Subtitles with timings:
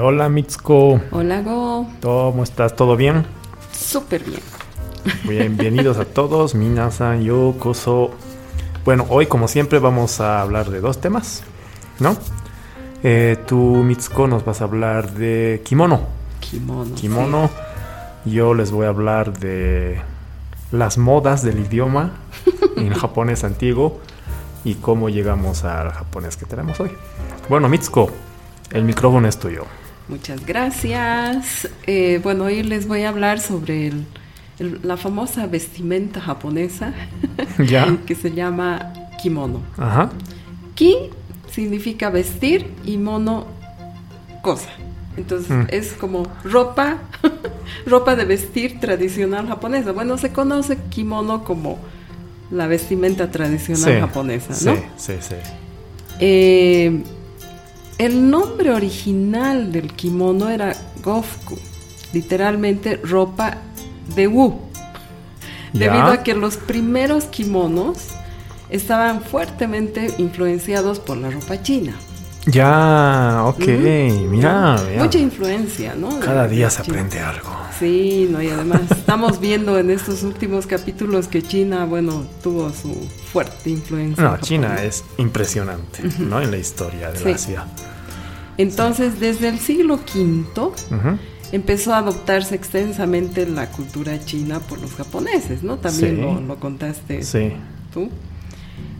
[0.00, 1.86] Hola Mitsuko, Hola, Go.
[2.02, 2.74] ¿cómo estás?
[2.74, 3.24] ¿Todo bien?
[3.72, 4.40] Súper bien.
[5.22, 8.10] Bienvenidos a todos, Minasan, yo, Koso.
[8.84, 11.44] Bueno, hoy como siempre vamos a hablar de dos temas,
[12.00, 12.16] ¿no?
[13.04, 16.00] Eh, tú, Mitsuko, nos vas a hablar de kimono.
[16.40, 16.94] Kimono.
[16.96, 17.50] Kimono.
[18.24, 20.00] Yo les voy a hablar de
[20.72, 22.12] las modas del idioma
[22.76, 24.00] en japonés antiguo
[24.64, 26.90] y cómo llegamos al japonés que tenemos hoy.
[27.48, 28.10] Bueno, Mitsuko,
[28.72, 29.64] el micrófono es tuyo.
[30.06, 30.12] Sí.
[30.12, 31.68] Muchas gracias.
[31.86, 34.04] Eh, bueno, hoy les voy a hablar sobre el-
[34.58, 36.92] el- la famosa vestimenta japonesa
[37.58, 37.96] ¿Ya?
[38.06, 39.60] que se llama kimono.
[39.78, 40.10] Ajá.
[40.74, 40.96] Ki
[41.50, 43.46] significa vestir y mono
[44.42, 44.68] cosa.
[45.16, 45.66] Entonces Mm.
[45.70, 46.98] es como ropa,
[47.86, 49.92] ropa de vestir tradicional japonesa.
[49.92, 51.78] Bueno, se conoce kimono como
[52.50, 54.74] la vestimenta tradicional Sí, japonesa, Sí, ¿no?
[54.96, 55.34] sí, sí.
[56.20, 57.02] Eh,
[57.98, 61.56] el nombre original del kimono era gofku,
[62.12, 63.58] literalmente ropa
[64.14, 64.60] de wu,
[65.72, 65.80] Ya.
[65.90, 67.98] debido a que los primeros kimonos
[68.70, 71.94] estaban fuertemente influenciados por la ropa china.
[72.46, 73.66] Ya, ok,
[74.28, 74.76] mira.
[74.98, 76.18] Mucha influencia, ¿no?
[76.18, 76.98] De- Cada día se China.
[76.98, 77.48] aprende algo.
[77.78, 82.92] Sí, no, y además estamos viendo en estos últimos capítulos que China, bueno, tuvo su
[83.32, 84.22] fuerte influencia.
[84.22, 86.40] No, China es impresionante, ¿no?
[86.42, 87.24] En la historia de Sí.
[87.24, 87.64] la Asia.
[88.58, 90.74] Entonces, desde el siglo V
[91.50, 95.78] empezó a adoptarse extensamente la cultura china por los japoneses, ¿no?
[95.78, 96.20] También Sí.
[96.20, 97.52] lo, lo contaste Sí,
[97.92, 98.10] tú.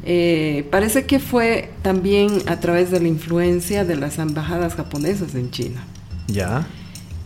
[0.07, 5.51] Eh, parece que fue también a través de la influencia de las embajadas japonesas en
[5.51, 5.83] China.
[6.29, 6.67] ya.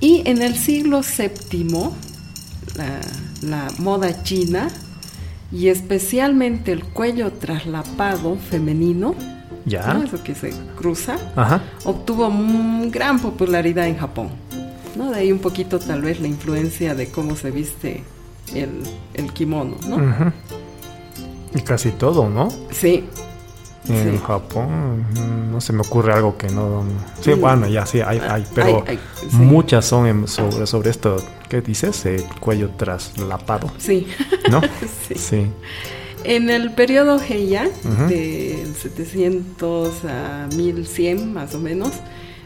[0.01, 1.91] Y en el siglo VII,
[2.77, 3.01] la,
[3.43, 4.69] la moda china,
[5.51, 9.17] y especialmente el cuello traslapado femenino,
[9.67, 9.93] Ya.
[9.95, 10.05] ¿no?
[10.05, 11.63] eso que se cruza, Ajá.
[11.85, 12.31] obtuvo
[12.93, 14.29] gran popularidad en Japón.
[14.97, 15.11] ¿no?
[15.11, 18.05] De ahí un poquito tal vez la influencia de cómo se viste
[18.55, 18.71] el,
[19.15, 19.97] el kimono, ¿no?
[19.97, 20.33] Ujú.
[21.55, 22.49] Y casi todo, ¿no?
[22.71, 23.05] Sí,
[23.89, 24.21] En Sí.
[24.27, 25.07] Japón
[25.51, 26.83] no se me ocurre algo que no...
[27.23, 27.41] Sí, Mm.
[27.41, 29.01] bueno, ya sí, hay, hay pero Hay- hay,
[29.31, 29.37] sí.
[29.37, 31.17] muchas son en- sobre, sobre esto,
[31.49, 32.05] ¿qué dices?
[32.05, 34.07] El cuello traslapado, sí.
[34.51, 34.61] ¿no?
[35.09, 35.15] sí.
[35.15, 35.47] Sí.
[36.25, 38.09] En el periodo Heian, Ujú.
[38.09, 41.93] del 700 a 1100 más o menos,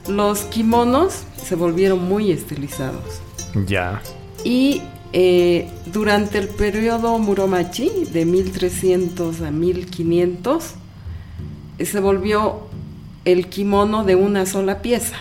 [0.07, 3.21] los kimonos se volvieron muy estilizados.
[3.67, 4.01] Ya.
[4.45, 4.83] Y
[5.13, 10.75] eh, durante el periodo Muromachi, de 1300 a 1500,
[11.79, 12.63] eh, se volvió
[13.25, 15.17] el kimono de una sola pieza,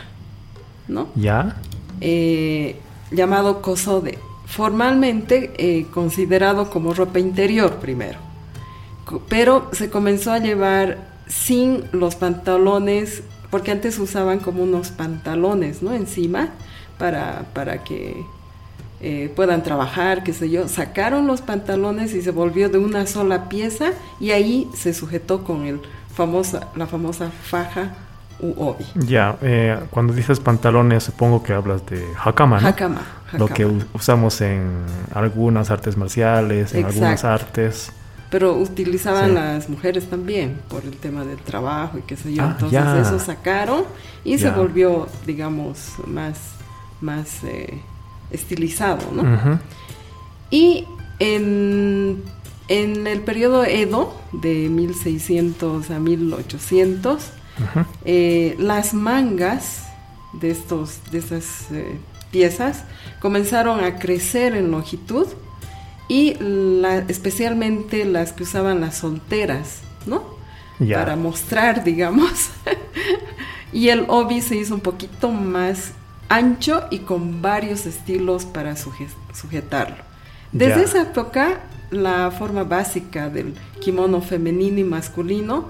[0.88, 1.10] ¿no?
[1.16, 1.58] Ya.
[2.00, 2.78] Eh,
[3.12, 8.20] llamado kosode, formalmente eh, considerado como ropa interior primero,
[9.28, 15.94] pero se comenzó a llevar sin los pantalones, porque antes usaban como unos pantalones, ¿no?
[15.94, 16.50] Encima
[16.98, 18.26] para, para que
[19.02, 20.68] eh, puedan trabajar, qué sé yo.
[20.68, 25.66] Sacaron los pantalones y se volvió de una sola pieza y ahí se sujetó con
[25.66, 25.82] el
[26.14, 27.94] famosa, la famosa faja
[28.40, 28.86] u obi.
[28.96, 29.38] Ya.
[29.42, 32.68] eh, cuando dices pantalones, supongo que hablas de hakama, ¿no?
[32.68, 33.02] Hakama.
[33.38, 34.70] Lo que usamos en
[35.14, 37.92] algunas artes marciales, en algunas artes.
[38.30, 39.34] Pero utilizaban Sí.
[39.36, 42.44] las mujeres también por el tema del trabajo y qué sé yo.
[42.44, 43.02] Ah, Entonces ya.
[43.02, 43.84] eso sacaron
[44.24, 46.38] y se volvió, digamos, más,
[47.02, 47.82] más eh,
[48.32, 49.60] estilizado, ¿no?
[50.50, 50.86] Y
[51.20, 52.22] en,
[52.68, 57.16] en el periodo Edo, de 1600 a 1800,
[57.60, 57.86] Ujú.
[58.06, 59.84] eh, las mangas
[60.34, 61.98] de, estos, de estas eh,
[62.32, 62.86] piezas
[63.20, 65.28] comenzaron a crecer en longitud
[66.08, 70.24] y la- especialmente las que usaban las solteras, ¿no?
[71.04, 72.50] Para mostrar, digamos.
[73.72, 75.92] y el obi se hizo un poquito más
[76.32, 79.98] ancho y con varios estilos para suje- sujetarlo.
[80.52, 80.84] Desde Ya.
[80.84, 81.60] esa época,
[81.92, 85.66] la forma básica del kimono femenino y masculino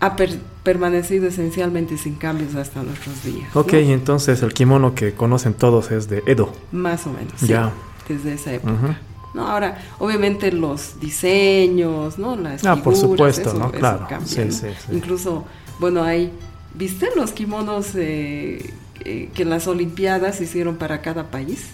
[0.00, 3.48] ha per- permanecido esencialmente sin cambios hasta nuestros días.
[3.54, 3.60] ¿no?
[3.62, 6.52] Ok, entonces el kimono que conocen todos es de Edo.
[6.72, 7.32] Más o menos.
[7.36, 7.72] sí, Ya.
[8.08, 8.98] desde esa época.
[9.34, 12.34] No, ahora, obviamente los diseños, ¿no?
[12.36, 13.00] Las Ah, por figuras,
[13.36, 13.66] supuesto, eso- ¿no?
[13.66, 14.06] eso Claro.
[14.08, 14.50] cambia, Sí, ¿no?
[14.52, 14.96] sí, sí.
[14.96, 15.44] Incluso,
[15.78, 16.32] bueno, hay,
[16.74, 18.72] ¿viste los kimonos eh,
[19.04, 21.66] eh, que las Olimpiadas hicieron para cada país?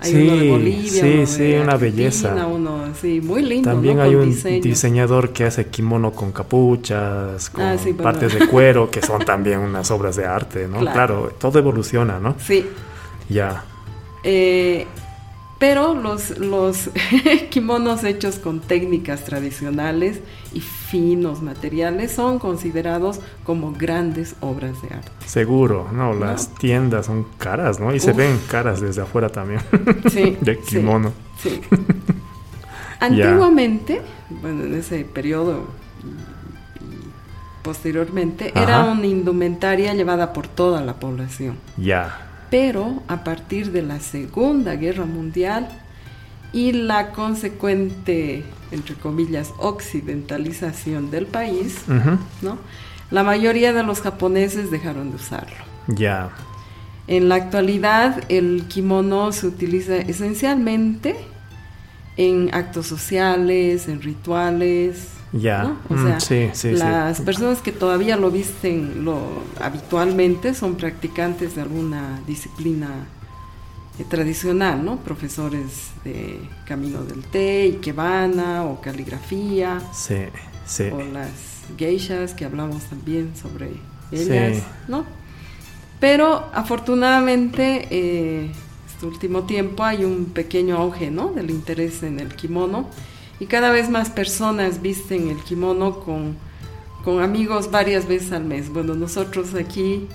[0.00, 2.46] Hay uno de Sí, Bolivia, sí, uno de sí, una belleza.
[2.46, 4.02] uno, sí, muy lindo, También ¿no?
[4.02, 8.02] hay Con un diseñador que hace kimono con capuchas, con Ah, sí, bueno.
[8.02, 10.78] partes de cuero, que son también unas obras de arte, ¿no?
[10.80, 10.92] Claro.
[10.92, 12.34] Claro, todo evoluciona, ¿no?
[12.38, 12.66] Sí,
[13.28, 13.64] Ya.
[14.24, 14.86] Eh,
[15.62, 16.90] Pero los, los
[17.50, 20.18] kimonos hechos con técnicas tradicionales
[20.52, 25.12] y finos materiales son considerados como grandes obras de arte.
[25.24, 27.94] Seguro, no, las tiendas son caras, ¿no?
[27.94, 29.60] Y se ven caras desde afuera también.
[30.10, 31.12] Sí, de kimono.
[31.40, 31.60] sí.
[32.98, 34.02] Antiguamente,
[34.42, 35.68] bueno, en ese periodo
[37.62, 41.56] posteriormente, era una indumentaria llevada por toda la población.
[41.76, 42.31] Ya.
[42.52, 45.70] Pero a partir de la Segunda Guerra Mundial
[46.52, 51.78] y la consecuente, entre comillas, occidentalización del país.
[52.42, 52.58] ¿no?
[53.10, 55.64] La mayoría de los japoneses dejaron de usarlo.
[55.88, 56.28] Ya.
[57.06, 61.16] En la actualidad, el kimono se utiliza esencialmente
[62.18, 65.08] en actos sociales, en rituales.
[65.32, 65.62] Ya.
[65.62, 65.78] ¿no?
[65.88, 66.76] O Mm, sea, sí, sí, sí.
[66.76, 73.06] las personas que todavía lo visten lo, habitualmente son practicantes de alguna disciplina
[73.98, 74.98] eh, tradicional, ¿no?
[74.98, 80.16] Profesores de Camino del Té, Ikebana o caligrafía, Sí,
[80.66, 80.84] sí.
[80.92, 81.30] o las
[81.78, 83.70] geishas que hablamos también sobre
[84.10, 85.04] ellas, ¿no?
[86.00, 88.50] Pero afortunadamente eh,
[88.92, 91.28] este último tiempo hay un pequeño auge, ¿no?
[91.32, 92.88] Del interés en el kimono
[93.42, 96.36] y cada vez más personas visten el kimono con,
[97.04, 98.68] con amigos varias veces al mes.
[98.72, 100.06] Bueno, nosotros aquí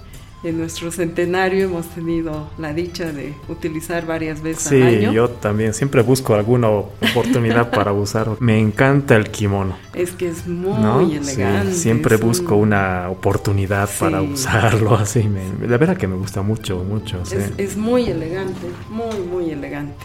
[0.44, 5.12] en nuestro centenario hemos tenido la dicha de utilizar varias veces Sí, al año.
[5.12, 8.30] yo también siempre busco alguna oportunidad para usar.
[8.40, 9.76] Me encanta el kimono.
[9.94, 11.06] Es que es muy ¿no?
[11.10, 11.74] Sí, elegante.
[11.74, 14.30] siempre es un- busco una oportunidad para Sí.
[14.32, 15.24] usarlo así.
[15.28, 17.26] me- la verdad que me gusta mucho, mucho.
[17.26, 17.36] sí.
[17.36, 19.98] Es, es muy elegante, muy, muy elegante.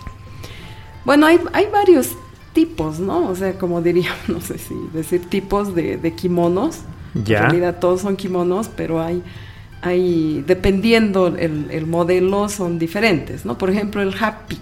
[1.04, 2.16] Bueno, hay, hay varios
[2.52, 3.28] tipos, ¿no?
[3.28, 6.80] O sea, como diría, no sé si decir tipos de, de kimonos.
[7.14, 7.38] Ya.
[7.38, 9.22] En realidad todos son kimonos, pero hay,
[9.82, 13.58] hay dependiendo el, el modelo, son diferentes, ¿no?
[13.58, 14.58] Por ejemplo, el happy.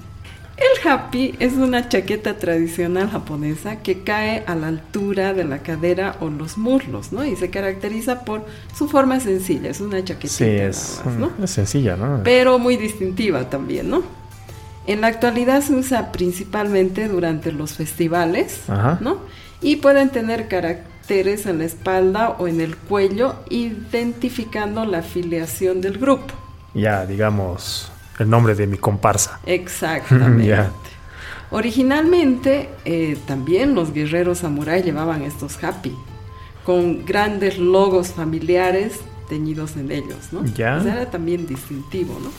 [0.60, 6.16] El happy es una chaqueta tradicional japonesa que cae a la altura de la cadera
[6.20, 7.24] o los muslos, ¿no?
[7.24, 8.44] Y se caracteriza por
[8.76, 11.44] su forma sencilla, es una chaquetita Sí, es, nada más, ¿no?
[11.44, 12.20] es sencilla, ¿no?
[12.24, 14.02] pero muy distintiva también, ¿no?
[14.86, 18.98] En la actualidad se usa principalmente durante los festivales, Ajá.
[19.00, 19.18] ¿no?
[19.60, 25.98] Y pueden tener caracteres en la espalda o en el cuello, identificando la afiliación del
[25.98, 26.34] grupo.
[26.74, 29.40] Ya, digamos, el nombre de mi comparsa.
[29.46, 30.46] Exactamente.
[30.46, 30.70] Ya.
[31.50, 35.96] Originalmente, eh, también los guerreros samurái llevaban estos happy,
[36.64, 40.44] con grandes logos familiares teñidos en ellos, ¿no?
[40.44, 40.80] Ya.
[40.80, 42.30] Era también distintivo, ¿no?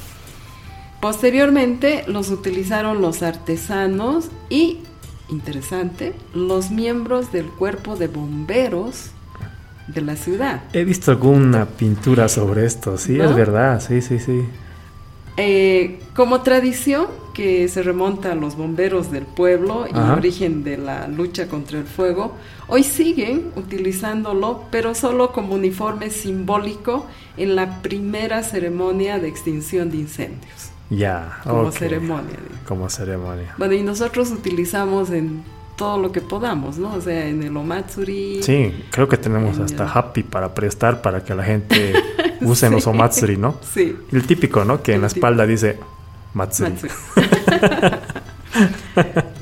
[1.01, 4.77] Posteriormente los utilizaron los artesanos y,
[5.30, 9.09] interesante, los miembros del cuerpo de bomberos
[9.88, 10.62] de la ciudad.
[10.74, 13.25] He visto alguna pintura sobre esto, sí, ¿No?
[13.25, 14.44] es verdad, sí, sí, sí.
[15.38, 20.15] Eh, como tradición que se remonta a los bomberos del pueblo y Ajá.
[20.15, 22.33] origen de la lucha contra el fuego,
[22.68, 27.07] hoy siguen utilizándolo, pero solo como uniforme simbólico
[27.38, 30.70] en la primera ceremonia de extinción de incendios.
[30.91, 31.71] Ya, Como ok.
[31.73, 32.38] ceremonia.
[32.38, 32.61] digo.
[32.67, 33.55] Como ceremonia.
[33.57, 35.43] Bueno, y nosotros utilizamos en
[35.77, 36.93] todo lo que podamos, ¿no?
[36.93, 38.43] O sea, en el Omatsuri.
[38.43, 41.93] Sí, creo que tenemos En hasta el- Happy para prestar para que la gente
[42.41, 42.89] use en los Sí.
[42.89, 43.55] Omatsuri, ¿no?
[43.73, 43.95] Sí.
[44.11, 44.83] El típico, ¿no?
[44.83, 45.25] Que en El la típico.
[45.27, 45.79] espalda dice
[46.33, 46.71] Matsuri.
[46.71, 46.91] Matsuri.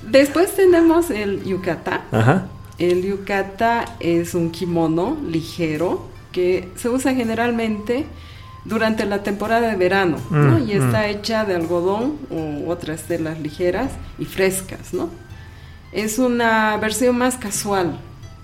[0.10, 2.02] Después tenemos el yukata.
[2.12, 2.48] Ajá.
[2.78, 8.06] El yukata es un kimono ligero que se usa generalmente
[8.66, 10.59] durante la temporada de verano, ¿no?
[10.59, 11.09] Mm, Y está mm.
[11.09, 15.09] hecha de algodón u otras telas ligeras y frescas, ¿no?
[15.92, 17.99] Es una versión más casual,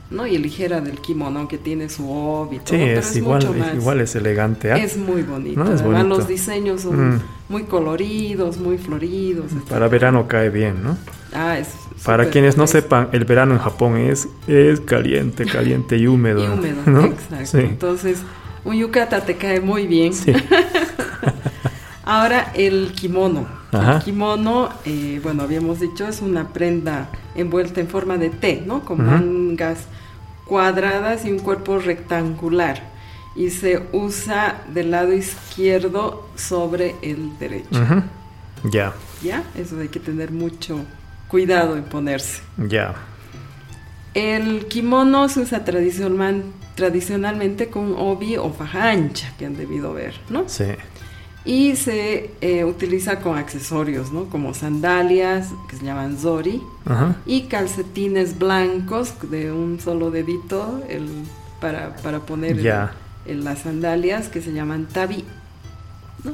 [0.10, 0.26] ¿no?
[0.26, 3.76] Y ligera del kimono, aunque tiene su obi Sí, es, es, igual, mucho es más.
[3.76, 4.72] igual es elegante.
[4.72, 4.78] ¿ah?
[4.78, 5.60] Es muy bonito.
[5.64, 6.18] No, es Además, bonito.
[6.18, 7.22] los diseños son Mm.
[7.50, 9.52] muy coloridos, muy floridos.
[9.52, 9.62] etc.
[9.70, 10.98] Para verano cae bien, ¿no?
[11.34, 11.68] Ah, es
[12.04, 16.44] Para quienes no sepan, el verano en Japón es, es caliente, caliente y húmedo.
[16.44, 17.06] Y húmedo, ¿no?
[17.06, 17.46] exacto.
[17.46, 17.58] Sí.
[17.60, 18.20] Entonces,
[18.66, 20.14] un yukata te cae muy bien.
[20.14, 20.34] Sí.
[22.04, 23.48] Ahora, el kimono.
[23.72, 23.98] Ajá.
[23.98, 28.86] El kimono, eh, bueno, habíamos dicho, es una prenda envuelta en forma de T, ¿no?
[28.86, 29.80] Con mangas
[30.46, 32.94] cuadradas y un cuerpo rectangular.
[33.36, 37.84] Y se usa del lado izquierdo sobre el derecho.
[38.64, 39.44] Ya, ¿Ya?
[39.56, 40.80] Eso hay que tener mucho
[41.28, 42.42] cuidado en ponerse.
[42.58, 42.96] ya.
[44.16, 46.44] El kimono se usa tradicional-
[46.76, 50.44] tradicionalmente con obi o faja ancha, que han debido ver, ¿no?
[50.48, 50.66] Sí.
[51.44, 54.26] Y se eh, utiliza con accesorios, ¿no?
[54.26, 57.18] Como sandalias, que se llaman zori, Ajá.
[57.28, 61.08] y calcetines blancos de un solo dedito el,
[61.62, 62.58] para, para poner
[63.28, 65.24] en las sandalias, que se llaman tabi.
[66.24, 66.32] ¿no?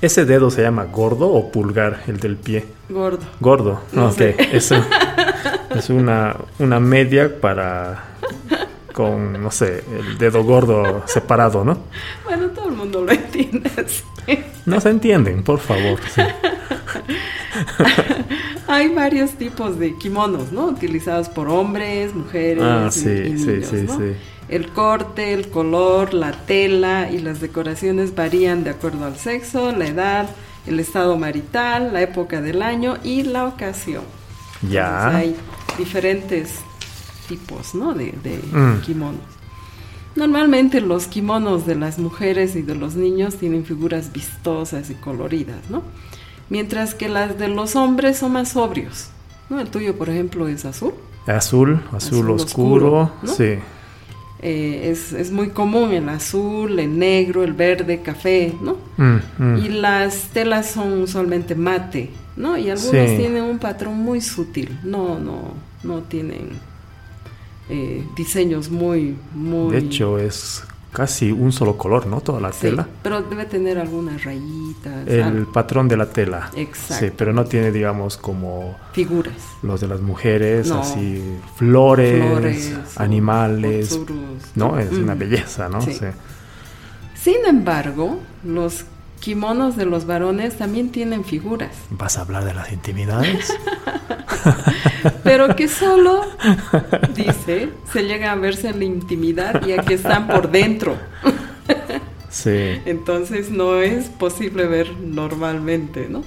[0.00, 2.64] ¿Ese dedo se llama gordo o pulgar, el del pie?
[2.88, 3.24] Gordo.
[3.40, 4.14] Gordo, No ok.
[4.16, 4.36] sé.
[4.52, 4.84] Es, un-
[5.76, 8.04] es una, una media para
[8.92, 11.78] con, no sé, el dedo gordo separado, ¿no?
[12.24, 13.70] Bueno, todo el mundo lo entiende.
[13.86, 14.38] sí.
[14.66, 15.98] No se entienden, por favor.
[16.14, 16.20] sí.
[18.68, 20.66] Hay varios tipos de kimonos, ¿no?
[20.66, 23.98] Utilizados por hombres, mujeres Ah, sí, y sí, niños, sí, ¿no?
[23.98, 24.12] sí.
[24.48, 29.86] El corte, el color, la tela y las decoraciones varían de acuerdo al sexo, la
[29.86, 30.28] edad,
[30.66, 34.04] el estado marital, la época del año y la ocasión.
[34.68, 34.88] Ya.
[34.88, 35.36] Entonces, hay
[35.78, 36.50] diferentes
[37.28, 37.94] tipos, ¿no?
[37.94, 38.80] De, de Mm.
[38.82, 39.20] kimonos.
[40.14, 45.70] Normalmente los kimonos de las mujeres y de los niños tienen figuras vistosas y coloridas,
[45.70, 45.82] ¿no?
[46.50, 49.08] Mientras que las de los hombres son más sobrios.
[49.48, 49.60] ¿no?
[49.60, 50.92] El tuyo, por ejemplo, es azul.
[51.26, 52.86] Azul, azul, Azul oscuro.
[52.92, 53.32] oscuro, ¿no?
[53.32, 53.58] Sí.
[54.44, 58.76] Eh, es, es muy común el azul, el negro, el verde, café, ¿no?
[58.96, 59.56] Mm, mm.
[59.64, 62.56] Y las telas son usualmente mate, ¿no?
[62.58, 63.16] Y algunos Sí.
[63.18, 66.50] tienen un patrón muy sutil, no, no, no tienen
[67.68, 69.72] eh, diseños muy, muy...
[69.72, 72.20] De hecho, es casi un solo color, ¿no?
[72.20, 72.86] Toda la Sí, tela.
[73.02, 76.50] pero debe tener algunas rayitas, El patrón de la tela.
[76.54, 77.06] Exacto.
[77.06, 80.80] Sí, pero no tiene, digamos, como figuras, los de las mujeres, No.
[80.82, 81.22] así,
[81.56, 83.98] flores, animales.
[84.54, 84.78] ¿No?
[84.78, 85.20] Es una Ujú.
[85.20, 85.80] belleza, ¿no?
[85.80, 85.92] Sí.
[85.94, 86.06] Sí.
[87.14, 88.84] Sin embargo, los
[89.22, 93.56] kimonos de los varones también tienen figuras, ¿Vas a hablar de las intimidades?
[95.22, 96.22] pero que solo,
[97.14, 100.96] dice, se llega a verse en la intimidad ya que están por dentro.
[102.28, 106.24] sí, Entonces no es posible ver normalmente, ¿no?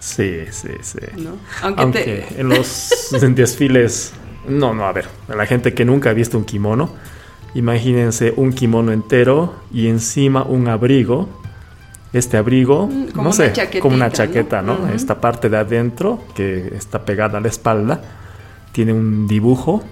[0.00, 0.98] sí, sí, sí.
[1.16, 1.36] ¿No?
[1.62, 2.90] Aunque, Aunque te- en los
[3.34, 4.12] desfiles,
[4.48, 6.90] no, no, a ver, a la gente que nunca ha visto un kimono,
[7.54, 11.28] imagínense un kimono entero y encima un abrigo.
[12.12, 14.12] Este abrigo, Mm, como no una sé, como una ¿no?
[14.12, 14.74] chaqueta, ¿no?
[14.74, 14.86] Ujú.
[14.94, 18.00] Esta parte de adentro, que está pegada a la espalda,
[18.72, 19.82] tiene un dibujo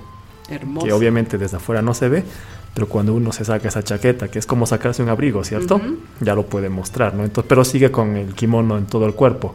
[0.49, 0.87] hermoso.
[0.87, 2.25] que obviamente desde afuera no se ve,
[2.73, 5.77] pero cuando uno se saca esa chaqueta, que es como sacarse un abrigo, ¿cierto?
[5.77, 5.99] Ujú.
[6.21, 7.23] Ya lo puede mostrar, ¿no?
[7.25, 9.55] Entonces, pero sigue con el kimono en todo el cuerpo.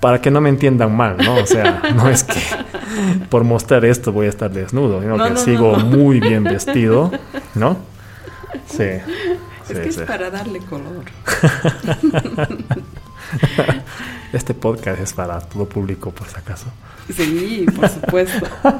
[0.00, 1.36] Para que no me entiendan mal, ¿no?
[1.36, 2.40] O sea, no es que
[3.28, 5.84] por mostrar esto voy a estar desnudo, sino No, que no, no, sigo no.
[5.86, 7.10] muy bien vestido,
[7.54, 7.76] ¿no?
[8.66, 8.84] Sí.
[9.68, 10.00] Es que sí.
[10.00, 11.04] es para darle color.
[14.32, 16.66] Este podcast es para todo público, por si acaso.
[17.14, 18.46] Sí, por supuesto.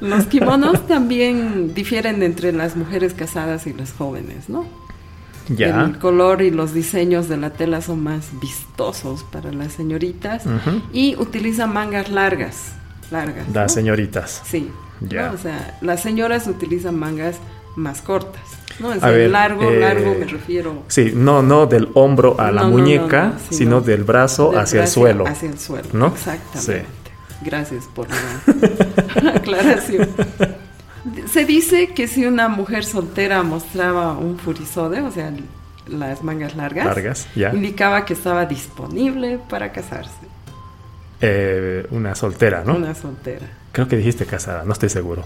[0.00, 4.64] Los kimonos también difieren entre las mujeres casadas y las jóvenes, ¿no?
[5.48, 5.84] Ya.
[5.84, 10.44] El color y los diseños de la tela son más vistosos para las señoritas
[10.92, 12.72] y utilizan mangas largas,
[13.10, 13.48] largas.
[13.48, 13.54] ¿no?
[13.54, 14.40] Las señoritas.
[14.44, 14.70] Sí.
[15.00, 15.28] Ya.
[15.28, 15.34] ¿no?
[15.34, 17.36] O sea, las señoras utilizan mangas
[17.76, 18.42] más cortas.
[18.78, 18.92] ¿no?
[18.92, 20.82] Es A ver, largo, eh, largo me refiero.
[20.88, 24.04] Sí, no, no del hombro a la No, no, no, muñeca, no, sino sino del
[24.04, 25.26] brazo del hacia el suelo.
[25.26, 26.06] Hacia el suelo, ¿no?
[26.08, 26.86] exactamente.
[27.42, 30.08] Gracias por la aclaración.
[31.26, 35.32] Se dice que si una mujer soltera mostraba un furisode, o sea,
[35.88, 37.52] las mangas largas, Largas, ya.
[37.52, 40.12] indicaba que estaba disponible para casarse.
[41.20, 42.76] Eh, una soltera, ¿no?
[42.76, 43.46] Una soltera.
[43.72, 45.24] Creo que dijiste casada, no estoy seguro.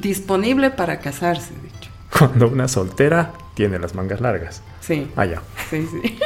[0.00, 1.90] Disponible para casarse, dicho.
[2.18, 4.60] Cuando una soltera tiene las mangas largas.
[4.80, 5.40] Sí, Ah, ya.
[5.70, 6.18] sí, sí.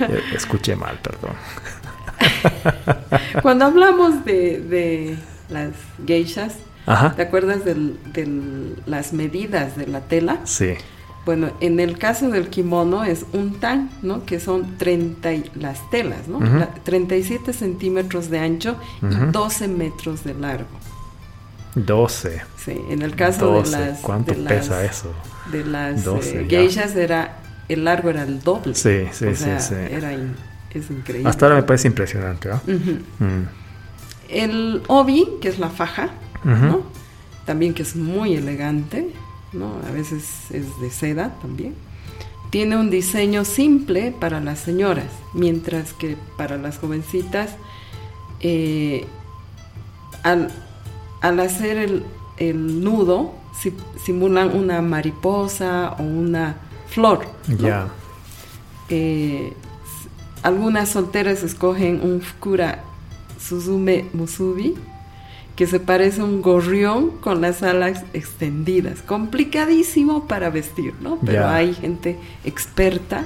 [0.00, 1.32] Eh, Escuché mal, perdón.
[3.42, 5.16] Cuando hablamos de, de
[5.48, 5.70] las
[6.06, 6.54] geishas,
[6.86, 7.14] Ajá.
[7.16, 7.76] ¿te acuerdas de
[8.86, 10.40] las medidas de la tela?
[10.44, 10.74] Sí.
[11.24, 14.24] Bueno, en el caso del kimono es un tan, ¿no?
[14.24, 16.36] Que son 30 y- las telas, ¿no?
[16.38, 16.58] Ujú.
[16.58, 20.68] La- 37 centímetros de ancho y 12 metros de largo.
[21.76, 22.42] 12.
[22.64, 23.76] Sí, en el caso 12.
[23.78, 24.00] de las...
[24.00, 25.12] ¿Cuánto de las- pesa eso?
[25.52, 26.58] De las 12, eh, ya.
[26.58, 27.38] geishas era...
[27.68, 28.74] El largo era el doble.
[28.74, 29.74] Sí, sí, O sí, sea, sí.
[29.74, 30.34] Era in-
[30.72, 31.28] es increíble.
[31.28, 32.60] Hasta ahora me parece impresionante, ¿ah?
[32.66, 32.98] Ujú.
[33.24, 33.48] Mm.
[34.28, 36.10] El obi, que es la faja.
[36.44, 36.82] ¿no?
[37.44, 39.08] También que es muy elegante,
[39.52, 39.80] ¿no?
[39.88, 41.74] A veces es de seda también.
[42.50, 47.50] Tiene un diseño simple para las señoras, mientras que para las jovencitas,
[48.40, 49.06] eh,
[50.22, 50.52] al,
[51.28, 52.04] al hacer el,
[52.38, 56.56] el nudo, si- simulan una mariposa o una
[56.88, 57.26] flor.
[57.48, 57.56] ¿no?
[57.56, 57.88] Ya.
[58.88, 59.52] Eh,
[60.42, 62.84] algunas solteras escogen un Fukura
[63.40, 64.74] Suzume Musubi
[65.56, 69.00] que se parece a un gorrión con las alas extendidas.
[69.00, 71.18] Complicadísimo para vestir, ¿no?
[71.24, 73.24] Pero hay gente experta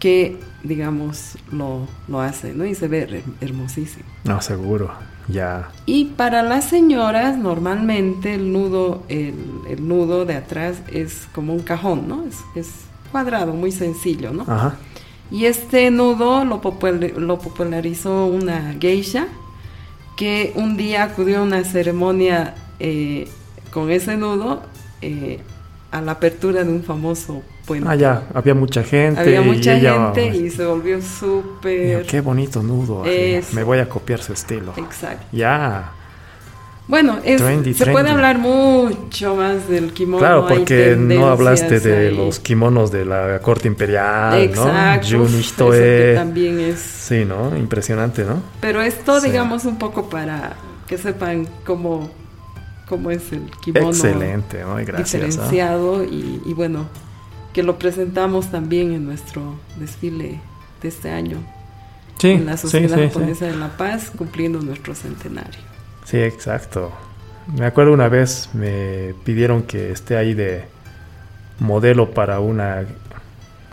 [0.00, 2.64] que, digamos, lo, lo hace, ¿no?
[2.66, 4.06] Y se ve her- hermosísimo.
[4.24, 4.90] No, seguro.
[5.30, 5.70] Ya.
[5.86, 9.34] Y para las señoras, normalmente el nudo, el,
[9.68, 12.24] el nudo de atrás es como un cajón, ¿no?
[12.24, 12.70] Es, es
[13.12, 14.42] cuadrado, muy sencillo, ¿no?
[14.42, 14.76] Ajá.
[15.30, 19.28] Y este nudo lo, popul- lo popularizó una geisha
[20.16, 23.28] que un día acudió a una ceremonia eh,
[23.72, 24.62] con ese nudo
[25.02, 25.40] eh,
[25.92, 27.88] a la apertura de un famoso puente.
[27.88, 29.20] Ah, ya, había mucha gente.
[29.20, 32.04] Había mucha y ella, gente y se volvió súper...
[32.06, 33.04] Qué bonito nudo.
[33.04, 34.72] Es- Me voy a copiar su estilo.
[34.76, 35.26] Exacto.
[35.32, 35.92] Ya.
[36.88, 37.92] Bueno, es- Trendy, se trendy.
[38.00, 40.18] puede hablar mucho más del kimono.
[40.18, 42.16] Claro, porque no hablaste tendencias de ahí.
[42.16, 45.16] los kimonos de la corte imperial, Exacto.
[45.18, 45.24] ¿no?
[45.24, 46.80] Jun eso que también es...
[46.80, 47.56] Sí, ¿no?
[47.56, 48.42] Impresionante, ¿no?
[48.60, 49.28] Pero esto, Sí.
[49.28, 50.54] digamos, un poco para
[50.88, 52.10] que sepan cómo,
[52.88, 54.74] cómo es el kimono Excelente, ¿no?
[54.74, 54.98] Gracias.
[54.98, 55.02] ¿ah?
[55.04, 56.86] diferenciado y, y bueno,
[57.52, 60.40] que lo presentamos también en nuestro desfile
[60.82, 61.38] de este año
[62.20, 65.58] Sí, en la Sociedad sí, Japonesa de la Paz, cumpliendo nuestro centenario.
[66.04, 66.92] Sí, exacto.
[67.56, 70.66] Me acuerdo una vez me pidieron que esté ahí de
[71.60, 72.84] modelo para una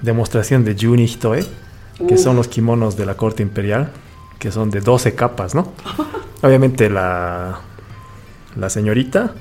[0.02, 1.46] demostración de Jun Hitoe,
[2.08, 2.22] que Uf.
[2.22, 3.92] son los kimonos de la corte imperial,
[4.40, 5.74] que son de 12 capas, ¿no?
[6.42, 7.60] Obviamente la,
[8.56, 9.34] la señorita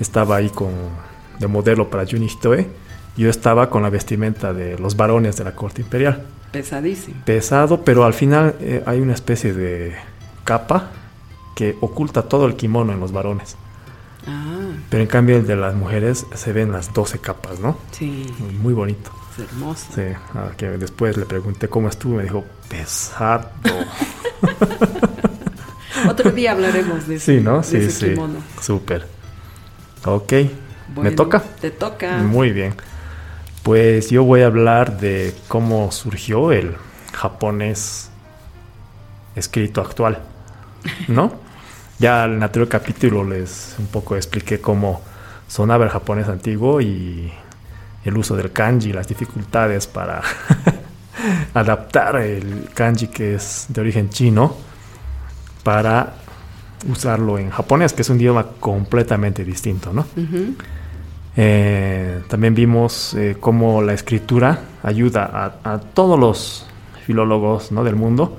[0.00, 0.72] estaba ahí con
[1.38, 2.66] de modelo para Jun Hitoe.
[3.16, 6.22] Yo estaba con la vestimenta de los varones de la corte imperial.
[6.52, 7.16] Pesadísimo.
[7.24, 9.94] pesado, pero al final eh, hay una especie de
[10.44, 10.90] capa
[11.56, 13.56] que oculta todo el kimono en los varones.
[14.26, 17.76] Ah, Pero en cambio el de las mujeres se ven las 12 capas, ¿no?
[17.92, 18.26] sí,
[18.62, 19.10] Muy, bonito.
[19.32, 19.86] es hermoso.
[19.94, 20.02] Sí,
[20.56, 23.48] que después le pregunté cómo estuvo y me dijo, pesado.
[26.08, 27.62] Otro día hablaremos de ese, sí, ¿no?
[27.62, 28.14] Sí, sí.
[28.60, 29.06] Súper.
[30.04, 30.50] Ok, ¿me
[30.94, 31.42] Bueno, toca?
[31.60, 32.18] Te toca.
[32.18, 32.74] Muy bien.
[33.64, 36.76] Pues yo voy a hablar de cómo surgió el
[37.14, 38.10] japonés
[39.34, 40.18] escrito actual,
[41.08, 41.32] ¿no?
[41.98, 45.00] ya en el anterior capítulo les un poco expliqué cómo
[45.48, 47.32] sonaba el japonés antiguo y
[48.04, 50.20] el uso del kanji, las dificultades para
[51.54, 54.54] adaptar el kanji que es de origen chino
[55.62, 56.16] para
[56.86, 60.04] usarlo en japonés, que es un idioma completamente distinto, ¿no?
[61.36, 65.24] Eh, también vimos eh, cómo la escritura ayuda
[65.64, 66.66] a, a todos los
[67.06, 67.82] filólogos ¿no?
[67.84, 68.38] del mundo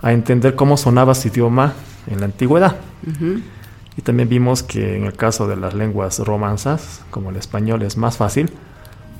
[0.00, 1.74] a entender cómo sonaba su idioma
[2.08, 2.76] en la antigüedad.
[3.06, 3.40] Ujú.
[3.96, 7.96] Y también vimos que en el caso de las lenguas romanzas, como el español, es
[7.96, 8.50] más fácil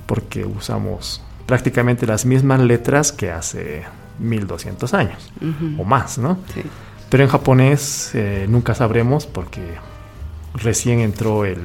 [0.07, 3.85] porque usamos prácticamente las mismas letras que hace
[4.18, 5.83] 1200 años Ujú.
[5.83, 6.38] o más, ¿no?
[6.55, 6.62] Sí.
[7.09, 9.61] Pero en japonés eh, nunca sabremos porque
[10.55, 11.61] recién entró el,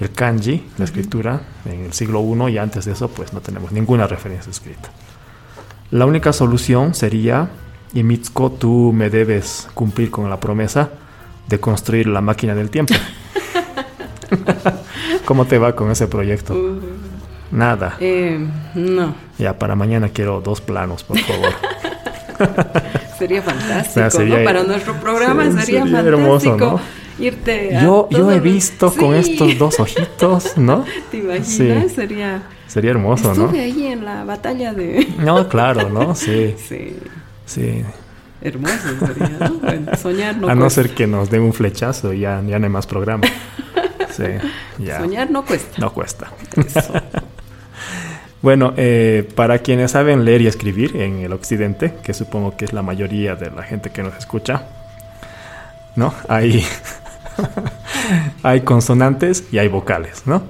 [0.00, 3.72] el kanji, la escritura, en el siglo I y antes de eso pues no tenemos
[3.72, 4.90] ninguna referencia escrita.
[5.90, 7.48] La única solución sería,
[7.92, 10.88] y Mitsuko, tú me debes cumplir con la promesa
[11.48, 12.94] de construir la máquina del tiempo.
[15.24, 16.54] ¿Cómo te va con ese proyecto?
[16.54, 16.80] Uh,
[17.52, 17.96] Nada.
[18.00, 18.38] eh,
[18.76, 21.52] no, Ya para mañana quiero dos planos, por favor.
[23.18, 24.44] sería fantástico, Ah, sería- ¿no?
[24.44, 26.80] Para nuestro programa sería, sería fantástico hermoso,
[27.20, 30.84] irte a Yo, yo he visto con Sí, estos dos ojitos, ¿no?
[31.10, 31.46] ¿Te imaginas?
[31.46, 31.94] Sí.
[31.94, 32.42] Sería...
[32.66, 33.46] Sería hermoso, ¿no?
[33.46, 35.06] Estuve ahí en la batalla de...
[35.18, 36.14] No, claro, ¿no?
[36.14, 36.96] Sí, Sí,
[37.44, 37.84] sí.
[38.40, 38.74] hermoso
[39.06, 39.54] sería, ¿no?
[39.54, 42.66] Bueno, soñar no A no ser que nos den un flechazo y ya, ya no
[42.66, 43.26] hay más programa.
[44.10, 44.24] Sí,
[44.78, 44.98] ya.
[44.98, 45.78] Soñar no cuesta.
[45.78, 46.32] No cuesta.
[46.56, 46.92] Eso.
[48.42, 52.72] Bueno, eh, para quienes saben leer y escribir en el occidente, que supongo que es
[52.72, 54.64] la mayoría de la gente que nos escucha,
[55.94, 56.14] ¿no?
[56.28, 56.64] Hay,
[58.42, 60.42] hay consonantes y hay vocales, ¿no?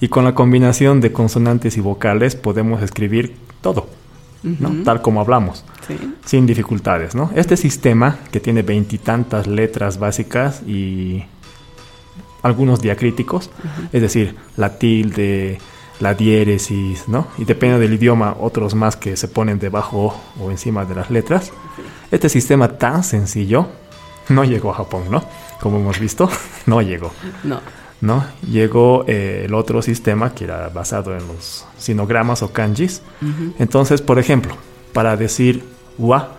[0.00, 3.88] Y con la combinación de consonantes y vocales podemos escribir todo,
[4.42, 4.82] ¿no?
[4.84, 5.64] Tal como hablamos.
[5.86, 5.96] Sí.
[6.24, 7.30] sin dificultades, ¿no?
[7.34, 11.24] Este sistema que tiene veintitantas letras básicas y
[12.42, 13.50] algunos diacríticos,
[13.92, 15.58] es decir, la tilde,
[16.00, 17.26] la diéresis, ¿no?
[17.38, 21.52] Y depende del idioma, otros más que se ponen debajo o encima de las letras.
[22.10, 23.68] Este sistema tan sencillo
[24.28, 25.24] no llegó a Japón, ¿no?
[25.60, 26.30] Como hemos visto,
[26.66, 27.12] no llegó.
[27.44, 27.60] No.
[28.00, 28.24] ¿no?
[28.48, 33.02] Llegó eh, el otro sistema que era basado en los sinogramas o kanjis.
[33.58, 34.54] Entonces, por ejemplo,
[34.92, 35.64] para decir
[35.98, 36.30] wa,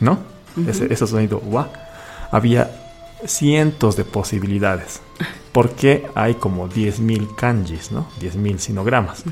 [0.00, 0.18] ¿no?
[0.68, 1.70] ese, ese sonido wa,
[2.30, 2.70] había
[3.26, 5.00] cientos de posibilidades.
[5.52, 8.08] Porque hay como 10.000 kanjis, ¿no?
[8.20, 9.24] 10.000 sinogramas.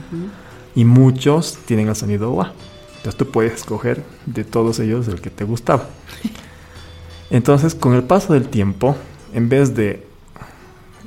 [0.75, 2.53] Y muchos tienen el sonido wa.
[2.97, 5.87] Entonces tú puedes escoger de todos ellos el que te gustaba.
[7.31, 8.97] Entonces, con el paso del tiempo,
[9.33, 10.07] en vez de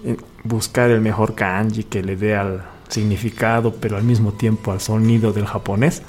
[0.06, 4.80] eh, buscar el mejor kanji que le dé al significado, pero al mismo tiempo al
[4.82, 6.02] sonido del japonés,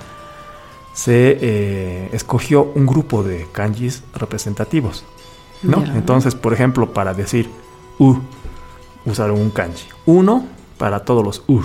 [0.93, 5.05] se eh, escogió un grupo de kanjis representativos.
[5.63, 5.85] ¿no?
[5.85, 5.97] Ya.
[5.97, 7.49] Entonces, por ejemplo, para decir
[7.99, 8.17] u,
[9.07, 9.87] usaron un kanji.
[10.07, 10.45] Uno
[10.79, 11.59] para todos los u,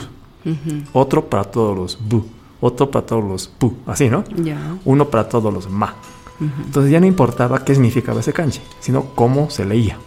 [0.45, 0.83] Ujú.
[0.93, 2.25] otro para todos los bu,
[2.61, 4.23] otro para todos los pu, así, ¿no?
[4.35, 4.77] Ya.
[4.85, 5.95] Uno para todos los ma.
[6.39, 6.49] Ujú.
[6.65, 9.97] Entonces ya no importaba qué significaba ese kanji, sino cómo se leía,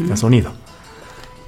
[0.00, 0.52] el sonido.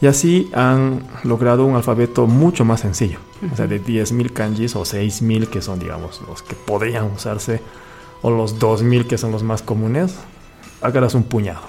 [0.00, 3.18] Y así han logrado un alfabeto mucho más sencillo.
[3.52, 7.60] O sea, de 10.000 kanjis o 6.000 que son, digamos, los que podrían usarse,
[8.22, 10.14] o los 2.000 que son los más comunes,
[10.80, 11.62] hágalas un puñado,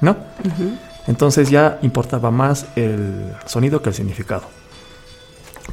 [0.00, 0.12] ¿no?
[0.12, 0.72] Ujú.
[1.06, 4.44] Entonces ya importaba más el sonido que el significado.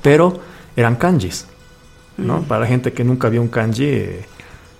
[0.01, 0.39] Pero
[0.75, 1.47] eran kanjis,
[2.17, 2.41] ¿no?
[2.43, 4.25] Para la gente que nunca vio un kanji, eh,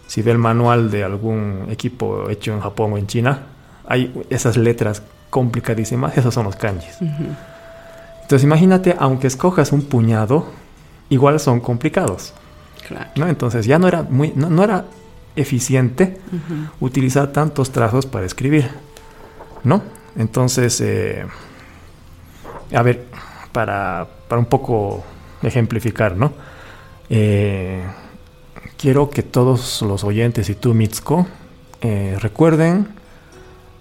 [0.08, 3.47] si ve el manual de algún equipo hecho en Japón o en China,
[3.88, 5.01] hay esas letras
[5.36, 6.95] complicadísimas, esos son los kanjis.
[7.02, 10.45] Entonces imagínate, aunque escojas un puñado,
[11.10, 12.34] igual son complicados,
[12.88, 13.10] Claro.
[13.17, 13.28] ¿no?
[13.28, 14.86] Entonces ya no era muy, no, no era
[15.36, 16.17] eficiente
[16.80, 18.69] utilizar tantos trazos para escribir,
[19.65, 19.82] ¿no?
[20.15, 21.26] Entonces, eh,
[22.74, 23.04] a ver,
[23.52, 25.04] para, para un poco
[25.43, 26.32] ejemplificar, ¿no?
[27.10, 27.84] Eh,
[28.78, 31.28] quiero que todos los oyentes y tú, Mitsuko,
[31.82, 32.88] eh, recuerden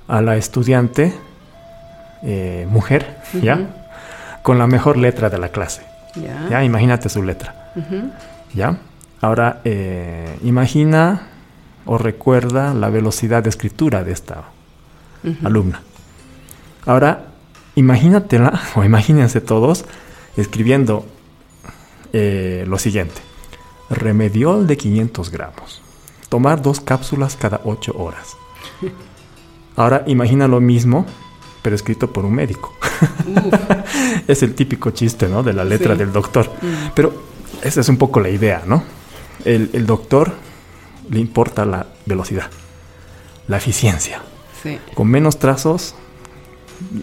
[0.08, 1.14] a la estudiante
[2.24, 3.68] eh, mujer, ¿ya?
[4.42, 5.82] Con la mejor letra de la clase,
[6.14, 6.48] Ya.
[6.50, 6.64] ¿ya?
[6.64, 7.72] Imagínate su letra.
[8.54, 8.78] ¿Ya?
[9.20, 11.22] Ahora, eh, imagina
[11.86, 14.44] o recuerda la velocidad de escritura de esta
[15.42, 15.82] alumna.
[16.86, 17.26] Ahora,
[17.74, 19.84] imagínatela, o imagínense todos,
[20.36, 21.06] escribiendo
[22.12, 23.20] eh, lo siguiente.
[23.90, 25.82] Remediol de 500 gramos.
[26.28, 28.36] Tomar dos cápsulas cada 8 horas.
[29.76, 31.06] Ahora, imagina lo mismo,
[31.64, 32.76] pero escrito por un médico.
[34.28, 35.42] Es el típico chiste, ¿no?
[35.42, 35.98] De la letra Sí.
[35.98, 36.50] del doctor.
[36.60, 36.90] Mm.
[36.94, 37.14] Pero
[37.62, 38.84] esa es un poco la idea, ¿no?
[39.46, 40.34] El, el doctor
[41.08, 42.50] le importa la velocidad,
[43.48, 44.20] la eficiencia.
[44.62, 44.78] Sí.
[44.94, 45.94] Con menos trazos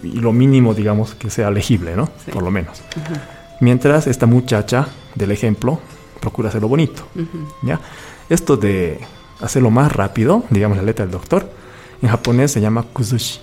[0.03, 2.05] y lo mínimo, digamos, que sea legible, ¿no?
[2.23, 2.29] Sí.
[2.31, 2.83] Por lo menos.
[3.61, 5.79] Mientras esta muchacha del ejemplo
[6.19, 7.07] procura hacerlo bonito.
[7.63, 7.79] ¿ya?
[8.29, 8.99] Esto de
[9.41, 11.49] hacerlo más rápido, digamos la letra del doctor,
[12.03, 13.39] en japonés se llama kuzushi.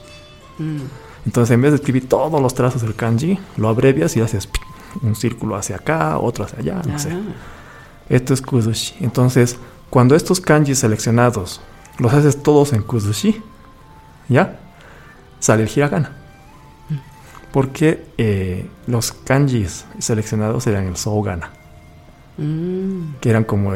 [0.58, 1.07] Mm.
[1.26, 4.48] Entonces, en vez de escribir todos los trazos del kanji, lo abrevias y haces
[5.02, 7.10] un círculo hacia acá, otro hacia allá, no sé.
[7.12, 7.20] Ah.
[8.08, 8.96] Esto es kuzushi.
[9.00, 9.58] Entonces,
[9.90, 11.60] cuando estos kanjis seleccionados
[11.98, 13.42] los haces todos en kuzushi,
[14.28, 14.58] ¿ya?
[15.40, 16.12] Sale el hiragana.
[17.52, 21.50] Porque eh, los kanjis seleccionados eran el sougana,
[22.38, 23.16] Mm.
[23.20, 23.72] que eran como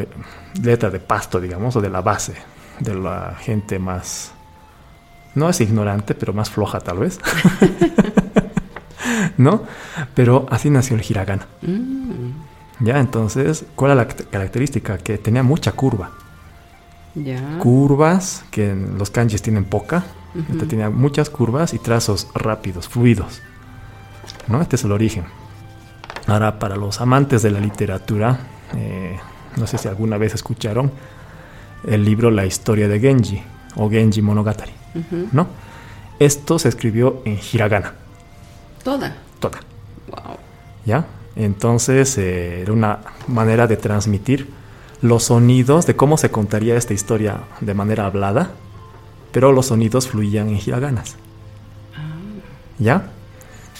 [0.61, 2.33] letra de pasto, digamos, o de la base
[2.79, 4.31] de la gente más.
[5.35, 7.19] No es ignorante, pero más floja tal vez.
[9.37, 9.63] ¿No?
[10.13, 11.47] Pero así nació el hiragana.
[11.61, 12.85] Mm.
[12.85, 14.97] Ya, entonces, ¿cuál era la ca- característica?
[14.97, 16.11] Que tenía mucha curva.
[17.15, 17.59] Ya.
[17.59, 20.03] Curvas, que en los kanjis tienen poca.
[20.51, 23.41] Este tenía muchas curvas y trazos rápidos, fluidos.
[24.47, 24.61] ¿No?
[24.61, 25.25] Este es el origen.
[26.25, 28.39] Ahora, para los amantes de la literatura,
[28.75, 29.17] eh,
[29.57, 30.91] no sé si alguna vez escucharon
[31.85, 33.43] el libro La historia de Genji
[33.75, 34.71] o Genji Monogatari,
[35.31, 35.47] ¿no?
[36.19, 37.93] Esto se escribió en hiragana,
[38.83, 39.15] Toda.
[39.39, 39.59] toda.
[40.09, 40.37] Wow.
[40.85, 41.05] ¿Ya?
[41.35, 44.49] Entonces eh, era una manera de transmitir
[45.01, 48.51] los sonidos de cómo se contaría esta historia de manera hablada,
[49.31, 51.15] pero los sonidos fluían en hiraganas.
[52.79, 53.09] ¿Ya?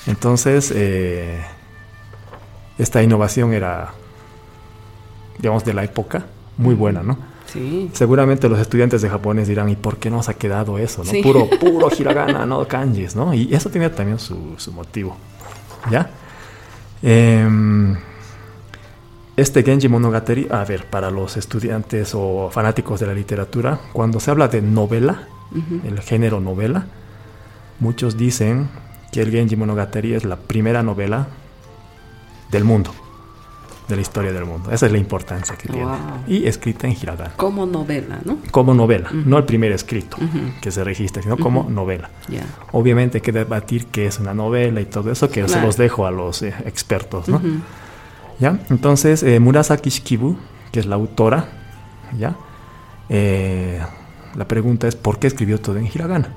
[0.06, 1.42] Entonces, eh,
[2.78, 3.92] esta innovación era,
[5.38, 6.26] digamos, de la época,
[6.58, 7.18] muy buena, ¿no?
[7.46, 7.90] Sí.
[7.94, 11.04] Seguramente los estudiantes de japonés dirán, ¿y por qué nos ha quedado eso?
[11.04, 11.12] ¿no?
[11.12, 11.22] Sí.
[11.22, 13.34] Puro, puro hiragana, no kanjis, ¿no?
[13.34, 15.16] Y eso tenía también su, su motivo,
[15.92, 16.10] ¿ya?
[17.02, 17.96] Em,
[19.36, 24.32] este Genji Monogatari, a ver, para los estudiantes o fanáticos de la literatura, cuando se
[24.32, 25.28] habla de novela,
[25.84, 26.88] el género novela,
[27.80, 28.70] muchos dicen
[29.12, 31.28] que el Genji Monogatari es la primera novela
[32.52, 32.94] del mundo,
[33.88, 34.72] de la historia del mundo.
[34.72, 35.84] Esa es la importancia que tiene.
[35.86, 35.96] Wow.
[36.28, 38.38] Y escrita en hiragana Como novela, ¿no?
[38.52, 40.18] como novela, no el primer escrito
[40.62, 42.10] que se registra, sino como novela.
[42.72, 45.68] Obviamente hay que debatir qué es una novela y todo eso, que se Claro.
[45.68, 47.42] los dejo a los eh, expertos, ¿no?
[48.40, 48.60] ¿Ya?
[48.70, 50.38] Entonces, eh, Murasaki Shikibu,
[50.72, 51.48] que es la autora,
[52.18, 52.36] ¿ya?
[53.10, 53.80] Eh,
[54.36, 56.30] la pregunta es, ¿por qué escribió todo en hiragana?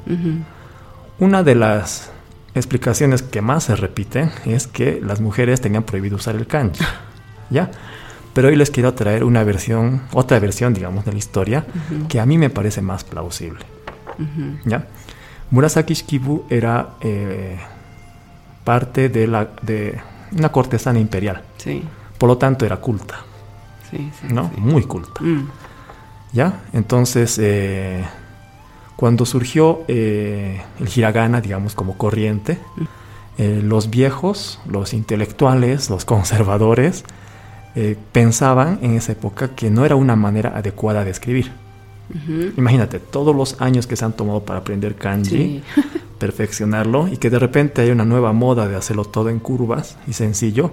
[1.19, 2.11] Una de las
[2.55, 6.85] explicaciones que más se repiten es que las mujeres tenían prohibido usar el kanji,
[7.51, 7.71] ¿ya?
[8.33, 11.65] Pero hoy les quiero traer una versión, otra versión, digamos, de la historia,
[12.09, 13.65] que a mí me parece más plausible.
[14.19, 14.59] Ujú.
[14.69, 14.87] ¿ya?
[15.51, 17.57] Murasaki Shikibu era eh,
[18.65, 19.99] parte de, la, de
[20.33, 21.83] una cortesana imperial, Sí.
[22.19, 23.17] por lo tanto era culta,
[23.91, 24.27] Sí, sí.
[24.33, 24.51] ¿no?
[24.57, 25.49] Muy culta, Mm.
[26.33, 26.61] ¿ya?
[26.73, 28.05] Entonces, eh,
[28.97, 32.59] cuando surgió eh, el hiragana, digamos, como corriente,
[33.39, 37.05] eh, los viejos, los intelectuales, los conservadores,
[37.77, 41.53] eh, pensaban en esa época que no era una manera adecuada de escribir.
[42.09, 42.53] Ujú.
[42.57, 45.63] Imagínate, todos los años que se han tomado para aprender kanji, Sí.
[46.19, 50.13] perfeccionarlo, y que de repente hay una nueva moda de hacerlo todo en curvas y
[50.15, 50.71] sencillo,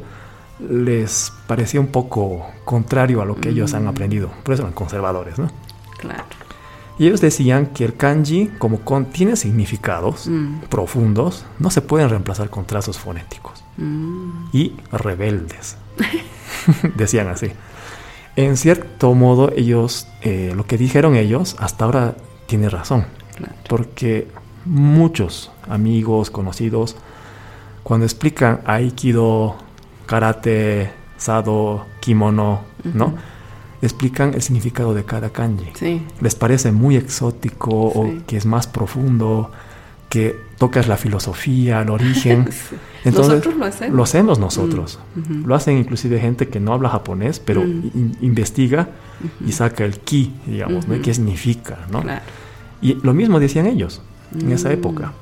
[0.69, 3.87] les parecía un poco contrario a lo que ellos han Mm.
[3.89, 4.31] aprendido.
[4.43, 5.49] Por eso eran conservadores, ¿no?
[5.99, 6.23] Claro.
[6.99, 10.59] Y ellos decían que el kanji, como contiene significados Mm.
[10.69, 14.45] profundos, no se pueden reemplazar con trazos fonéticos Mm.
[14.53, 15.75] y rebeldes.
[16.95, 17.51] Decían así.
[18.35, 22.15] En cierto modo, ellos, eh, lo que dijeron ellos, hasta ahora
[22.47, 23.05] tiene razón.
[23.35, 23.53] Claro.
[23.67, 24.27] Porque
[24.65, 26.95] muchos amigos, conocidos,
[27.83, 29.55] cuando explican Aikido,
[30.05, 33.13] Karate, Sado, Kimono, ¿no?
[33.81, 35.71] Explican el significado de cada kanji.
[35.75, 36.01] Sí.
[36.21, 39.51] Les parece muy exótico o que es más profundo,
[40.09, 42.49] que tocas la filosofía, el origen.
[42.69, 42.75] Sí.
[43.05, 43.95] Entonces, Nosotros lo hacemos.
[43.97, 44.99] Lo hacemos nosotros.
[45.15, 45.47] Mm, ujú.
[45.47, 47.91] Lo hacen inclusive gente que no habla japonés, pero Mm.
[47.93, 48.89] in- investiga
[49.45, 50.93] y saca el ki, digamos, ¿no?
[50.93, 51.05] ¿Y Ujú.
[51.05, 51.79] ¿Qué significa?
[51.91, 52.01] ¿no?
[52.01, 52.21] Claro.
[52.81, 54.01] Y lo mismo decían ellos
[54.39, 54.73] en esa Mm.
[54.73, 55.13] época.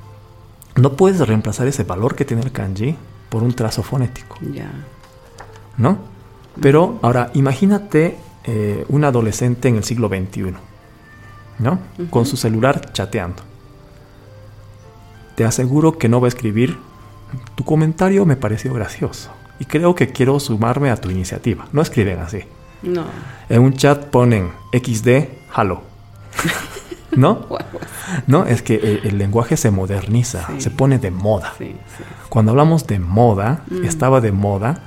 [0.76, 2.96] No puedes reemplazar ese valor que tiene el kanji
[3.30, 4.70] por un trazo fonético, Ya.
[5.78, 5.98] ¿no?
[6.62, 10.54] Pero ahora, imagínate eh, un adolescente en el siglo XXI,
[11.60, 11.80] ¿no?
[12.10, 13.44] Con su celular chateando.
[15.36, 16.78] Te aseguro que no va a escribir,
[17.56, 21.68] tu comentario me pareció gracioso y creo que quiero sumarme a tu iniciativa.
[21.72, 22.40] No escriben así.
[22.82, 23.04] No.
[23.50, 25.82] En un chat ponen XD, halo.
[27.16, 27.48] ¿No?
[28.28, 30.62] No, es que el, el lenguaje se moderniza, Sí.
[30.62, 31.54] se pone de moda.
[31.58, 32.04] Sí, sí.
[32.30, 33.86] Cuando hablamos de moda, Mm.
[33.86, 34.80] estaba de moda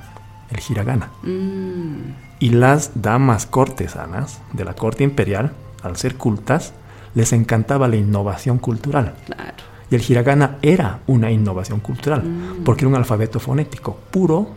[0.51, 1.09] el hiragana.
[1.23, 2.13] Mm.
[2.39, 6.73] Y las damas cortesanas de la corte imperial, al ser cultas,
[7.15, 9.15] les encantaba la innovación cultural.
[9.25, 9.53] Claro.
[9.89, 12.63] Y el hiragana era una innovación cultural, Mm.
[12.63, 14.49] porque era un alfabeto fonético puro,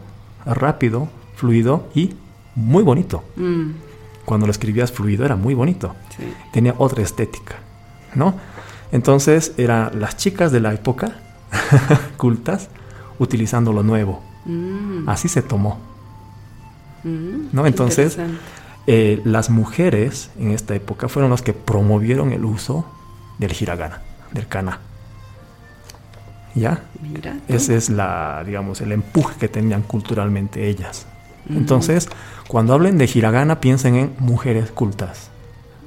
[0.46, 2.14] rápido, fluido y
[2.54, 3.22] muy bonito.
[3.36, 3.70] Mm.
[4.24, 5.94] Cuando lo escribías fluido era muy bonito.
[6.16, 6.24] Sí.
[6.52, 7.56] tenía otra estética,
[8.14, 8.34] ¿no?
[8.90, 11.12] Entonces eran las chicas de la época
[12.16, 12.68] cultas
[13.18, 14.22] utilizando lo nuevo.
[14.46, 15.08] Mm.
[15.08, 15.78] Así se tomó.
[17.04, 17.66] ¿no?
[17.66, 18.18] Entonces-.
[18.90, 22.86] Eh, las mujeres en esta época fueron las que promovieron el uso
[23.38, 24.00] del hiragana,
[24.32, 24.80] del kana.
[26.58, 26.82] ¿Ya?
[27.00, 27.36] Mira.
[27.48, 31.06] Ese es la, digamos, el empuje que tenían culturalmente ellas.
[31.50, 32.08] Entonces,
[32.46, 35.30] cuando hablen de hiragana, piensen en mujeres cultas,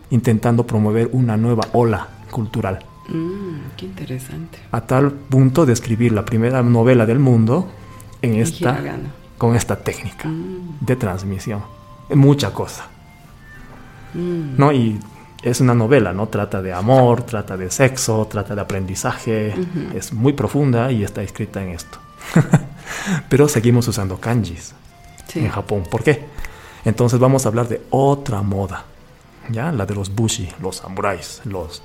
[0.10, 2.80] intentando promover una nueva ola cultural.
[3.10, 4.58] Mm, qué interesante.
[4.72, 7.68] a tal punto de escribir la primera novela del mundo
[8.22, 9.10] en esta, hiragana.
[9.38, 11.62] con esta técnica Mm, de transmisión.
[12.14, 12.86] Mucha cosa,
[14.14, 14.58] mm.
[14.58, 14.72] ¿no?
[14.72, 15.00] Y
[15.44, 16.28] es una novela, ¿no?
[16.28, 19.54] Trata de amor, trata de sexo, trata de aprendizaje,
[19.96, 21.98] es muy profunda y está escrita en esto.
[23.30, 24.74] Pero seguimos usando kanjis
[25.28, 25.40] Sí.
[25.40, 25.84] en Japón.
[25.90, 26.26] ¿Por qué?
[26.84, 28.84] Entonces vamos a hablar de otra moda,
[29.50, 29.72] ¿ya?
[29.72, 31.82] La de los bushi, los samuráis, los,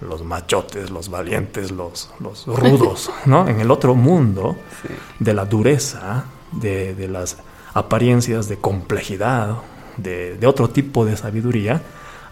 [0.00, 3.48] los machotes, los valientes, los, los rudos, ¿no?
[3.48, 4.88] En el otro mundo Sí.
[5.18, 7.36] de la dureza, de, de las
[7.72, 9.56] apariencias de complejidad,
[9.96, 11.82] de, de otro tipo de sabiduría,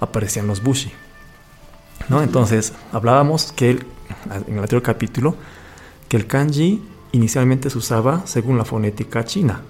[0.03, 0.93] aparecían los bushi.
[2.09, 2.23] ¿no?
[2.23, 3.87] Entonces, hablábamos que el-
[4.47, 5.37] en el anterior capítulo
[6.09, 9.63] que el kanji inicialmente se usaba según la fonética china.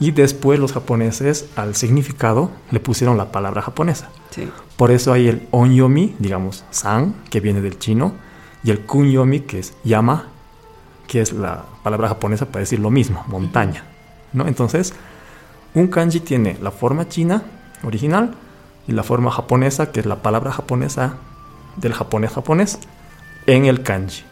[0.00, 4.10] Y después los japoneses al significado le pusieron la palabra japonesa.
[4.30, 4.48] Sí.
[4.76, 8.12] Por eso hay el onyomi, digamos, san, que viene del chino,
[8.62, 10.26] y el kunyomi, que es yama,
[11.08, 13.84] que es la palabra japonesa para decir lo mismo, montaña.
[14.32, 14.46] ¿no?
[14.46, 14.94] Entonces,
[15.74, 17.42] un kanji tiene la forma china
[17.82, 18.34] original
[18.88, 21.14] y la forma japonesa, que es la palabra japonesa
[21.76, 22.78] del japonés japonés,
[23.46, 24.24] en el kanji.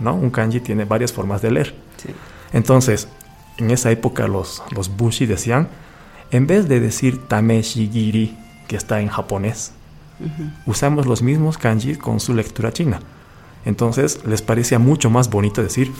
[0.00, 0.14] ¿no?
[0.14, 1.74] Un kanji tiene varias formas de leer.
[1.96, 2.10] Sí.
[2.52, 3.08] Entonces,
[3.56, 5.68] en esa época los, los bushi decían,
[6.30, 8.36] en vez de decir tameshigiri,
[8.68, 9.72] que está en japonés,
[10.20, 10.50] Ujú.
[10.66, 13.00] usamos los mismos kanji con su lectura china.
[13.64, 15.92] Entonces les parecía mucho más bonito decir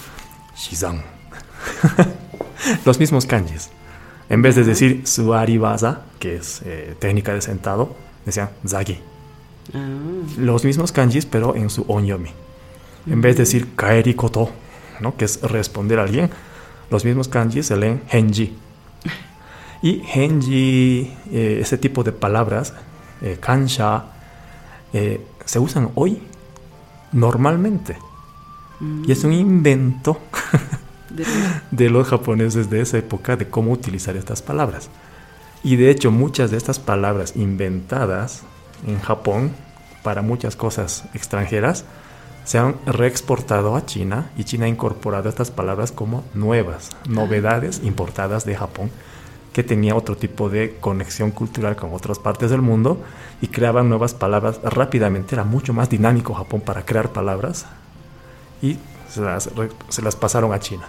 [0.57, 1.03] shizan.
[2.85, 3.71] los mismos kanjis.
[4.31, 8.99] En vez de decir suaribaza, que es eh, técnica de sentado, decían zagi.
[9.75, 9.79] Ah,
[10.39, 12.31] Los mismos kanjis, pero en su onyomi.
[13.07, 14.51] En vez de decir kaeri koto,
[15.01, 15.17] ¿no?
[15.17, 16.31] que es responder a alguien,
[16.91, 18.57] los mismos kanjis se leen henji.
[19.83, 22.75] Y henji, eh, ese tipo de palabras,
[23.23, 24.05] eh, kansha,
[24.93, 26.23] eh, se usan hoy
[27.13, 27.97] normalmente.
[28.81, 29.05] mm.
[29.09, 30.21] Y es un invento
[31.11, 31.27] De-
[31.71, 34.89] de los japoneses de esa época de cómo utilizar estas palabras.
[35.63, 38.43] Y de hecho muchas de estas palabras inventadas
[38.87, 39.51] en Japón
[40.03, 41.85] para muchas cosas extranjeras
[42.45, 48.47] se han reexportado a China y China ha incorporado estas palabras como nuevas, novedades importadas
[48.47, 48.91] de Japón,
[49.53, 52.99] que tenía otro tipo de conexión cultural con otras partes del mundo
[53.43, 55.35] y creaban nuevas palabras rápidamente.
[55.35, 57.67] Era mucho más dinámico Japón para crear palabras
[58.63, 58.79] y
[59.11, 59.51] se las,
[59.89, 60.85] se las pasaron a China.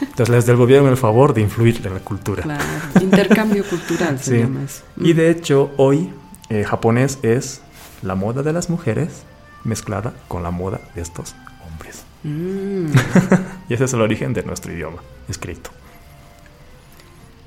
[0.00, 2.42] Entonces les devolvieron el favor de influir en la cultura.
[2.42, 2.64] Claro,
[3.00, 4.38] intercambio cultural se Sí.
[4.38, 4.82] llama eso.
[4.96, 6.10] Y de hecho hoy
[6.48, 7.60] eh, japonés es
[8.02, 9.22] la moda de las mujeres
[9.64, 11.34] mezclada con la moda de estos
[11.70, 12.02] hombres.
[12.24, 12.86] Mm,
[13.68, 15.70] Y ese es el origen de nuestro idioma escrito.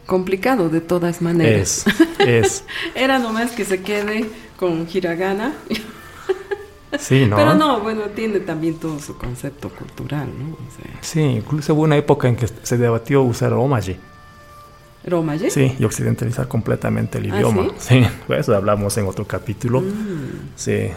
[0.06, 1.86] complicado de todas maneras.
[2.20, 2.64] Es, es,
[2.96, 5.54] Era nomás que se quede con hiragana.
[7.04, 7.36] Sí, ¿no?
[7.36, 10.54] Pero no, bueno, tiene también todo su concepto cultural, ¿no?
[10.54, 13.98] O sea, Sí, incluso hubo una época en que se debatió usar romaji.
[15.06, 15.50] Romaje.
[15.52, 17.68] Sí, y occidentalizar completamente el ¿Ah, idioma.
[17.78, 18.06] sí?
[18.26, 19.82] pues eso hablamos en otro capítulo.
[19.82, 20.88] Mm, Sí,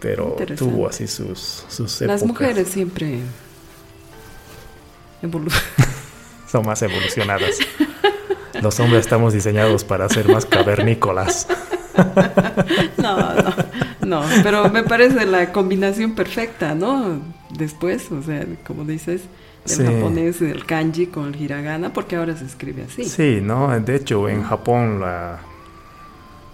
[0.00, 2.20] pero tuvo así sus, sus épocas.
[2.20, 3.18] Las mujeres siempre
[6.50, 7.56] son más evolucionadas.
[8.60, 11.46] Los hombres estamos diseñados para ser más cavernícolas.
[12.98, 13.54] No, no,
[14.06, 17.20] no, pero me parece la combinación perfecta, ¿no?
[17.50, 19.22] Después, o sea, como dices,
[19.64, 19.84] del Sí.
[19.84, 23.04] japonés, el kanji con el hiragana, porque ahora se escribe así.
[23.04, 23.78] Sí, ¿no?
[23.80, 25.38] De hecho, en Japón, la,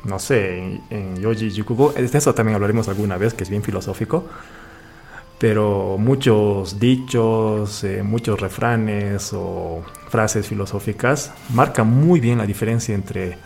[0.04, 3.62] no sé, en, en Yoji Yukugo, de eso también hablaremos alguna vez, que es bien
[3.62, 4.26] filosófico,
[5.38, 13.38] pero muchos dichos, eh, muchos refranes o frases filosóficas marcan muy bien la diferencia entre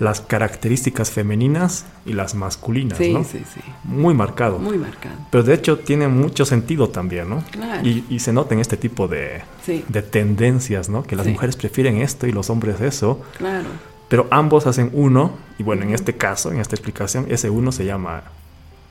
[0.00, 3.22] las características femeninas y las masculinas, sí, ¿no?
[3.22, 4.58] sí, sí, Muy marcado.
[4.58, 5.14] muy marcado.
[5.30, 7.44] Pero de hecho tiene mucho sentido también, ¿no?
[7.52, 7.86] Claro.
[7.88, 11.04] Y, y se nota en este tipo de, Sí, de tendencias, ¿no?
[11.04, 11.32] Que las Sí.
[11.32, 13.68] mujeres prefieren esto y los hombres eso, claro.
[14.08, 17.84] pero ambos hacen uno, y bueno, en este caso, en esta explicación, ese uno se
[17.84, 18.24] llama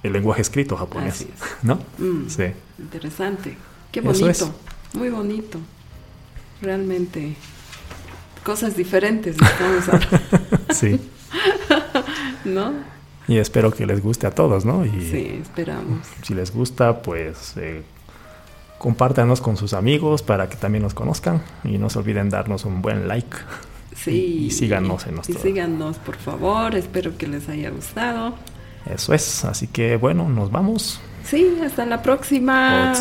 [0.04, 1.64] el lenguaje escrito japonés, Así es.
[1.64, 1.76] ¿no?
[1.98, 2.44] Mm, Sí.
[2.80, 3.58] Interesante.
[3.92, 4.30] Qué bonito.
[4.30, 4.46] es.
[4.94, 5.60] Muy bonito.
[6.62, 7.36] Realmente.
[8.44, 10.04] Cosas diferentes estamos
[10.72, 11.00] Sí.
[12.46, 12.74] ¿no?
[13.28, 14.86] Y espero que les guste a todos, ¿no?
[14.86, 16.06] Y Sí, esperamos.
[16.24, 17.84] si les gusta, pues eh,
[18.80, 22.82] compártanos con sus amigos para que también nos conozcan y no se olviden darnos un
[22.82, 23.38] buen like.
[23.96, 24.48] Sí.
[24.48, 26.76] Y síganos en Y nuestro- síganos, por favor.
[26.76, 28.34] Espero que les haya gustado.
[28.94, 31.00] Eso es, así que bueno, nos vamos.
[31.24, 32.94] Sí, hasta la próxima.